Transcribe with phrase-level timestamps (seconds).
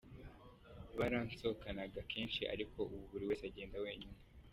[0.97, 4.17] Barasohokanaga kenshi ariko ubu buri wese agenda wenyine.